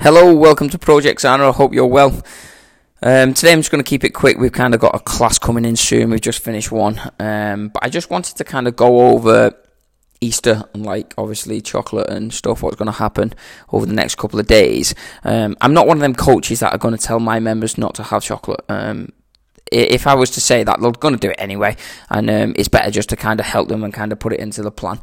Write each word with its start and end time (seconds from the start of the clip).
Hello, 0.00 0.32
welcome 0.32 0.68
to 0.68 0.78
Project 0.78 1.20
Xana. 1.20 1.48
I 1.48 1.50
hope 1.50 1.74
you're 1.74 1.84
well. 1.84 2.22
Um, 3.02 3.34
today 3.34 3.52
I'm 3.52 3.58
just 3.58 3.72
going 3.72 3.82
to 3.82 3.88
keep 3.88 4.04
it 4.04 4.10
quick. 4.10 4.38
We've 4.38 4.52
kind 4.52 4.72
of 4.72 4.78
got 4.80 4.94
a 4.94 5.00
class 5.00 5.40
coming 5.40 5.64
in 5.64 5.74
soon. 5.74 6.10
We've 6.10 6.20
just 6.20 6.38
finished 6.38 6.70
one. 6.70 7.00
Um, 7.18 7.70
but 7.70 7.84
I 7.84 7.88
just 7.88 8.08
wanted 8.08 8.36
to 8.36 8.44
kind 8.44 8.68
of 8.68 8.76
go 8.76 9.10
over 9.10 9.52
Easter 10.20 10.62
and 10.72 10.86
like 10.86 11.14
obviously 11.18 11.60
chocolate 11.60 12.08
and 12.08 12.32
stuff, 12.32 12.62
what's 12.62 12.76
going 12.76 12.86
to 12.86 12.92
happen 12.92 13.34
over 13.72 13.86
the 13.86 13.92
next 13.92 14.14
couple 14.18 14.38
of 14.38 14.46
days. 14.46 14.94
Um, 15.24 15.56
I'm 15.60 15.74
not 15.74 15.88
one 15.88 15.96
of 15.96 16.00
them 16.00 16.14
coaches 16.14 16.60
that 16.60 16.72
are 16.72 16.78
going 16.78 16.96
to 16.96 17.04
tell 17.04 17.18
my 17.18 17.40
members 17.40 17.76
not 17.76 17.96
to 17.96 18.04
have 18.04 18.22
chocolate. 18.22 18.64
Um, 18.68 19.08
if 19.72 20.06
I 20.06 20.14
was 20.14 20.30
to 20.30 20.40
say 20.40 20.62
that, 20.62 20.80
they're 20.80 20.92
going 20.92 21.14
to 21.14 21.20
do 21.20 21.30
it 21.30 21.40
anyway. 21.40 21.76
And 22.08 22.30
um, 22.30 22.54
it's 22.56 22.68
better 22.68 22.92
just 22.92 23.08
to 23.08 23.16
kind 23.16 23.40
of 23.40 23.46
help 23.46 23.66
them 23.66 23.82
and 23.82 23.92
kind 23.92 24.12
of 24.12 24.20
put 24.20 24.32
it 24.32 24.38
into 24.38 24.62
the 24.62 24.70
plan. 24.70 25.00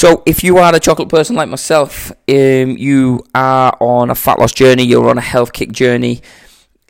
So, 0.00 0.22
if 0.24 0.42
you 0.42 0.56
are 0.56 0.74
a 0.74 0.80
chocolate 0.80 1.10
person 1.10 1.36
like 1.36 1.50
myself, 1.50 2.10
um, 2.10 2.78
you 2.78 3.22
are 3.34 3.76
on 3.80 4.08
a 4.08 4.14
fat 4.14 4.38
loss 4.38 4.54
journey, 4.54 4.82
you're 4.82 5.10
on 5.10 5.18
a 5.18 5.20
health 5.20 5.52
kick 5.52 5.72
journey. 5.72 6.22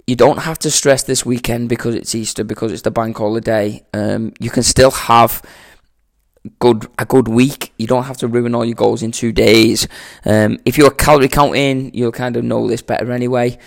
You 0.07 0.15
don't 0.15 0.39
have 0.39 0.61
to 0.61 0.71
stress 0.71 1.03
this 1.03 1.27
weekend 1.27 1.69
because 1.69 1.97
it's 1.97 2.15
Easter, 2.15 2.45
because 2.45 2.71
it's 2.71 2.83
the 2.83 2.93
bank 2.93 3.19
holiday. 3.19 3.85
Um, 3.93 4.33
you 4.39 4.49
can 4.49 4.63
still 4.63 4.93
have 4.93 5.43
good 6.61 6.87
a 7.01 7.05
good 7.05 7.27
week. 7.27 7.73
You 7.79 7.89
don't 7.89 8.05
have 8.05 8.19
to 8.19 8.29
ruin 8.29 8.55
all 8.55 8.65
your 8.65 8.77
goals 8.77 9.03
in 9.03 9.11
two 9.11 9.33
days. 9.33 9.89
Um, 10.25 10.61
if 10.65 10.79
you're 10.79 10.93
calorie 10.93 11.27
counting, 11.27 11.93
you'll 11.93 12.13
kind 12.13 12.37
of 12.37 12.45
know 12.45 12.69
this 12.69 12.81
better 12.81 13.11
anyway. 13.11 13.59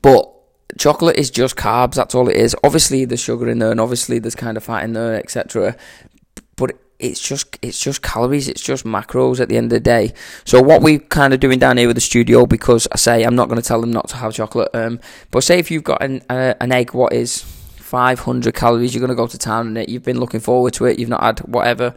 But 0.00 0.32
chocolate 0.78 1.16
is 1.16 1.30
just 1.30 1.56
carbs. 1.56 1.96
That's 1.96 2.14
all 2.14 2.30
it 2.30 2.36
is. 2.36 2.56
Obviously, 2.64 3.04
there's 3.04 3.20
sugar 3.20 3.50
in 3.50 3.58
there, 3.58 3.70
and 3.70 3.80
obviously 3.80 4.18
there's 4.18 4.34
kind 4.34 4.56
of 4.56 4.64
fat 4.64 4.84
in 4.84 4.94
there, 4.94 5.16
etc. 5.16 5.76
It's 6.98 7.20
just 7.20 7.58
it's 7.62 7.78
just 7.78 8.02
calories, 8.02 8.48
it's 8.48 8.62
just 8.62 8.84
macros 8.84 9.38
at 9.38 9.48
the 9.48 9.56
end 9.56 9.66
of 9.66 9.76
the 9.76 9.80
day. 9.80 10.12
So 10.44 10.60
what 10.60 10.82
we're 10.82 10.98
kind 10.98 11.32
of 11.32 11.38
doing 11.38 11.60
down 11.60 11.76
here 11.76 11.86
with 11.86 11.96
the 11.96 12.00
studio, 12.00 12.44
because 12.44 12.88
I 12.90 12.96
say 12.96 13.22
I'm 13.22 13.36
not 13.36 13.48
going 13.48 13.60
to 13.60 13.66
tell 13.66 13.80
them 13.80 13.92
not 13.92 14.08
to 14.08 14.16
have 14.16 14.34
chocolate. 14.34 14.70
Um, 14.74 14.98
but 15.30 15.44
say 15.44 15.58
if 15.58 15.70
you've 15.70 15.84
got 15.84 16.02
an 16.02 16.22
uh, 16.28 16.54
an 16.60 16.72
egg, 16.72 16.94
what 16.94 17.12
is 17.12 17.42
500 17.42 18.54
calories, 18.54 18.94
you're 18.94 19.00
going 19.00 19.10
to 19.10 19.14
go 19.14 19.28
to 19.28 19.38
town 19.38 19.68
and 19.68 19.78
it. 19.78 19.88
You've 19.88 20.02
been 20.02 20.18
looking 20.18 20.40
forward 20.40 20.74
to 20.74 20.86
it. 20.86 20.98
You've 20.98 21.08
not 21.08 21.22
had 21.22 21.38
whatever. 21.40 21.94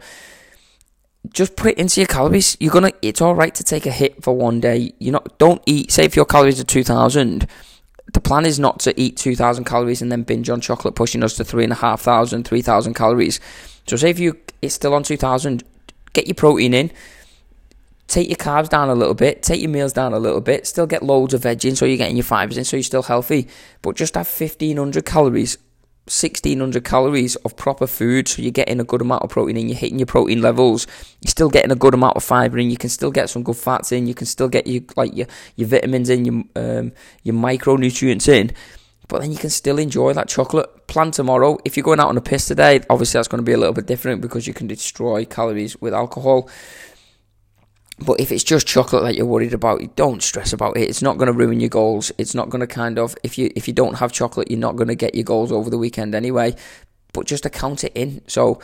Just 1.30 1.56
put 1.56 1.72
it 1.72 1.78
into 1.78 2.00
your 2.00 2.06
calories. 2.08 2.56
You're 2.60 2.72
gonna. 2.72 2.92
It's 3.00 3.20
all 3.20 3.34
right 3.34 3.54
to 3.54 3.64
take 3.64 3.86
a 3.86 3.92
hit 3.92 4.22
for 4.22 4.36
one 4.36 4.60
day. 4.60 4.92
You 4.98 5.12
not 5.12 5.38
don't 5.38 5.62
eat. 5.66 5.90
Say 5.90 6.04
if 6.04 6.16
your 6.16 6.24
calories 6.24 6.60
are 6.60 6.64
2,000 6.64 7.46
the 8.12 8.20
plan 8.20 8.44
is 8.44 8.58
not 8.58 8.80
to 8.80 9.00
eat 9.00 9.16
2,000 9.16 9.64
calories 9.64 10.02
and 10.02 10.10
then 10.10 10.22
binge 10.22 10.50
on 10.50 10.60
chocolate, 10.60 10.94
pushing 10.94 11.22
us 11.22 11.36
to 11.36 11.44
3,500, 11.44 12.46
3,000 12.46 12.94
calories. 12.94 13.40
So, 13.86 13.96
say 13.96 14.10
if 14.10 14.18
you 14.18 14.38
it's 14.60 14.74
still 14.74 14.94
on 14.94 15.02
2,000, 15.02 15.64
get 16.12 16.26
your 16.26 16.34
protein 16.34 16.74
in, 16.74 16.92
take 18.06 18.28
your 18.28 18.36
carbs 18.36 18.68
down 18.68 18.88
a 18.88 18.94
little 18.94 19.14
bit, 19.14 19.42
take 19.42 19.60
your 19.60 19.70
meals 19.70 19.92
down 19.92 20.12
a 20.12 20.18
little 20.18 20.40
bit, 20.40 20.66
still 20.66 20.86
get 20.86 21.02
loads 21.02 21.34
of 21.34 21.42
veg 21.42 21.64
in 21.64 21.74
so 21.74 21.84
you're 21.84 21.96
getting 21.96 22.16
your 22.16 22.24
fibers 22.24 22.56
in 22.58 22.64
so 22.64 22.76
you're 22.76 22.84
still 22.84 23.02
healthy, 23.02 23.48
but 23.80 23.96
just 23.96 24.14
have 24.14 24.28
1,500 24.28 25.04
calories 25.04 25.58
1600 26.06 26.84
calories 26.84 27.36
of 27.36 27.56
proper 27.56 27.86
food, 27.86 28.26
so 28.26 28.42
you're 28.42 28.50
getting 28.50 28.80
a 28.80 28.84
good 28.84 29.00
amount 29.00 29.22
of 29.22 29.30
protein 29.30 29.56
and 29.56 29.68
you're 29.68 29.78
hitting 29.78 30.00
your 30.00 30.06
protein 30.06 30.42
levels, 30.42 30.86
you're 31.20 31.30
still 31.30 31.48
getting 31.48 31.70
a 31.70 31.76
good 31.76 31.94
amount 31.94 32.16
of 32.16 32.24
fiber 32.24 32.58
in, 32.58 32.70
you 32.70 32.76
can 32.76 32.90
still 32.90 33.12
get 33.12 33.30
some 33.30 33.44
good 33.44 33.56
fats 33.56 33.92
in, 33.92 34.08
you 34.08 34.14
can 34.14 34.26
still 34.26 34.48
get 34.48 34.66
your 34.66 34.82
like 34.96 35.14
your, 35.16 35.28
your 35.54 35.68
vitamins 35.68 36.10
in, 36.10 36.24
your 36.24 36.44
um, 36.56 36.92
your 37.22 37.36
micronutrients 37.36 38.28
in, 38.28 38.50
but 39.06 39.20
then 39.20 39.30
you 39.30 39.38
can 39.38 39.50
still 39.50 39.78
enjoy 39.78 40.12
that 40.12 40.28
chocolate. 40.28 40.86
Plan 40.88 41.12
tomorrow. 41.12 41.58
If 41.64 41.76
you're 41.76 41.84
going 41.84 42.00
out 42.00 42.08
on 42.08 42.16
a 42.16 42.20
piss 42.20 42.48
today, 42.48 42.80
obviously 42.90 43.18
that's 43.18 43.28
going 43.28 43.40
to 43.40 43.44
be 43.44 43.52
a 43.52 43.58
little 43.58 43.74
bit 43.74 43.86
different 43.86 44.22
because 44.22 44.46
you 44.46 44.54
can 44.54 44.66
destroy 44.66 45.24
calories 45.24 45.80
with 45.80 45.94
alcohol. 45.94 46.48
But 48.02 48.20
if 48.20 48.32
it's 48.32 48.44
just 48.44 48.66
chocolate 48.66 49.02
that 49.04 49.14
you're 49.14 49.26
worried 49.26 49.54
about, 49.54 49.96
don't 49.96 50.22
stress 50.22 50.52
about 50.52 50.76
it. 50.76 50.88
It's 50.88 51.02
not 51.02 51.18
going 51.18 51.26
to 51.26 51.32
ruin 51.32 51.60
your 51.60 51.68
goals. 51.68 52.10
It's 52.18 52.34
not 52.34 52.50
going 52.50 52.60
to 52.60 52.66
kind 52.66 52.98
of 52.98 53.16
if 53.22 53.38
you 53.38 53.50
if 53.54 53.68
you 53.68 53.74
don't 53.74 53.94
have 53.94 54.12
chocolate, 54.12 54.50
you're 54.50 54.58
not 54.58 54.76
going 54.76 54.88
to 54.88 54.94
get 54.94 55.14
your 55.14 55.24
goals 55.24 55.52
over 55.52 55.70
the 55.70 55.78
weekend 55.78 56.14
anyway. 56.14 56.56
But 57.12 57.26
just 57.26 57.46
account 57.46 57.84
it 57.84 57.92
in. 57.94 58.22
So 58.26 58.60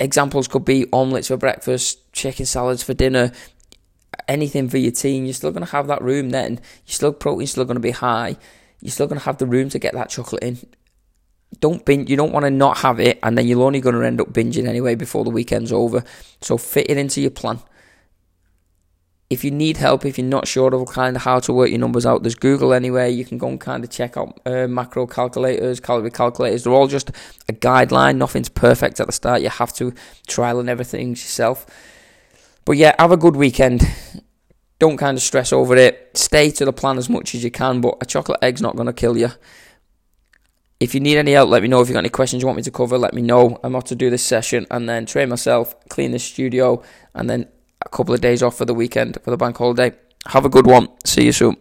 examples 0.00 0.48
could 0.48 0.64
be 0.64 0.86
omelets 0.92 1.28
for 1.28 1.36
breakfast, 1.36 2.12
chicken 2.12 2.46
salads 2.46 2.82
for 2.82 2.94
dinner, 2.94 3.32
anything 4.26 4.68
for 4.68 4.78
your 4.78 4.92
team. 4.92 5.24
You're 5.24 5.34
still 5.34 5.52
going 5.52 5.64
to 5.64 5.72
have 5.72 5.86
that 5.86 6.02
room 6.02 6.30
then. 6.30 6.54
Your 6.86 6.94
still 6.94 7.12
protein's 7.12 7.52
still 7.52 7.64
going 7.64 7.76
to 7.76 7.80
be 7.80 7.92
high. 7.92 8.36
You're 8.80 8.92
still 8.92 9.06
going 9.06 9.18
to 9.18 9.24
have 9.24 9.38
the 9.38 9.46
room 9.46 9.68
to 9.70 9.78
get 9.78 9.94
that 9.94 10.10
chocolate 10.10 10.42
in. 10.42 10.58
Don't 11.60 11.84
binge. 11.84 12.10
You 12.10 12.16
don't 12.16 12.32
want 12.32 12.44
to 12.44 12.50
not 12.50 12.78
have 12.78 13.00
it, 13.00 13.18
and 13.22 13.38
then 13.38 13.46
you're 13.46 13.62
only 13.62 13.80
going 13.80 13.94
to 13.94 14.04
end 14.04 14.20
up 14.20 14.32
binging 14.32 14.68
anyway 14.68 14.94
before 14.94 15.24
the 15.24 15.30
weekend's 15.30 15.72
over. 15.72 16.04
So 16.42 16.58
fit 16.58 16.90
it 16.90 16.98
into 16.98 17.20
your 17.20 17.30
plan 17.30 17.60
if 19.30 19.44
you 19.44 19.50
need 19.50 19.76
help, 19.76 20.06
if 20.06 20.16
you're 20.16 20.26
not 20.26 20.48
sure 20.48 20.74
of 20.74 20.86
kind 20.88 21.14
of 21.14 21.22
how 21.22 21.38
to 21.40 21.52
work 21.52 21.68
your 21.68 21.78
numbers 21.78 22.06
out, 22.06 22.22
there's 22.22 22.34
Google 22.34 22.72
anyway. 22.72 23.10
You 23.10 23.26
can 23.26 23.36
go 23.36 23.48
and 23.48 23.60
kind 23.60 23.84
of 23.84 23.90
check 23.90 24.16
out 24.16 24.40
uh, 24.46 24.66
macro 24.66 25.06
calculators, 25.06 25.80
calorie 25.80 26.10
calculators. 26.10 26.64
They're 26.64 26.72
all 26.72 26.86
just 26.86 27.10
a 27.46 27.52
guideline. 27.52 28.16
Nothing's 28.16 28.48
perfect 28.48 29.00
at 29.00 29.06
the 29.06 29.12
start. 29.12 29.42
You 29.42 29.50
have 29.50 29.74
to 29.74 29.92
trial 30.26 30.60
and 30.60 30.70
everything 30.70 31.10
yourself. 31.10 31.66
But 32.64 32.78
yeah, 32.78 32.94
have 32.98 33.12
a 33.12 33.18
good 33.18 33.36
weekend. 33.36 33.82
Don't 34.78 34.96
kind 34.96 35.18
of 35.18 35.22
stress 35.22 35.52
over 35.52 35.76
it. 35.76 36.10
Stay 36.14 36.50
to 36.52 36.64
the 36.64 36.72
plan 36.72 36.96
as 36.96 37.10
much 37.10 37.34
as 37.34 37.44
you 37.44 37.50
can, 37.50 37.82
but 37.82 37.98
a 38.00 38.06
chocolate 38.06 38.38
egg's 38.40 38.62
not 38.62 38.76
going 38.76 38.86
to 38.86 38.92
kill 38.94 39.18
you. 39.18 39.30
If 40.80 40.94
you 40.94 41.00
need 41.00 41.18
any 41.18 41.32
help, 41.32 41.50
let 41.50 41.62
me 41.62 41.68
know. 41.68 41.82
If 41.82 41.88
you've 41.88 41.94
got 41.94 42.00
any 42.00 42.08
questions 42.08 42.40
you 42.40 42.46
want 42.46 42.56
me 42.56 42.62
to 42.62 42.70
cover, 42.70 42.96
let 42.96 43.12
me 43.12 43.20
know. 43.20 43.58
I'm 43.62 43.74
off 43.74 43.84
to 43.86 43.96
do 43.96 44.08
this 44.08 44.22
session 44.22 44.66
and 44.70 44.88
then 44.88 45.04
train 45.04 45.28
myself, 45.28 45.74
clean 45.88 46.12
the 46.12 46.18
studio, 46.18 46.82
and 47.14 47.28
then 47.28 47.48
couple 47.90 48.14
of 48.14 48.20
days 48.20 48.42
off 48.42 48.56
for 48.56 48.64
the 48.64 48.74
weekend 48.74 49.18
for 49.22 49.30
the 49.30 49.36
bank 49.36 49.56
holiday. 49.56 49.92
Have 50.26 50.44
a 50.44 50.48
good 50.48 50.66
one. 50.66 50.88
See 51.04 51.24
you 51.24 51.32
soon. 51.32 51.56